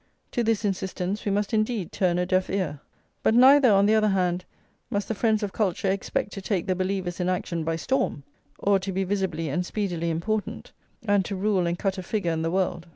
To 0.31 0.43
this 0.43 0.65
insistence 0.65 1.25
we 1.25 1.31
must 1.31 1.53
indeed 1.53 1.91
turn 1.91 2.17
a 2.17 2.25
deaf 2.25 2.49
ear. 2.49 2.79
But 3.21 3.35
neither, 3.35 3.71
on 3.71 3.85
the 3.85 3.93
other 3.93 4.07
hand, 4.07 4.45
must 4.89 5.07
the 5.07 5.13
friends 5.13 5.43
of 5.43 5.53
culture 5.53 5.91
expect 5.91 6.31
to 6.31 6.41
take 6.41 6.65
the 6.65 6.73
believers 6.73 7.19
in 7.19 7.29
action 7.29 7.63
by 7.63 7.75
storm, 7.75 8.23
or 8.57 8.79
to 8.79 8.91
be 8.91 9.03
visibly 9.03 9.47
and 9.47 9.63
speedily 9.63 10.09
important, 10.09 10.71
and 11.05 11.23
to 11.25 11.35
rule 11.35 11.67
and 11.67 11.77
cut 11.77 11.99
a 11.99 12.01
figure 12.01 12.31
in 12.31 12.41
the 12.41 12.49
world. 12.49 12.87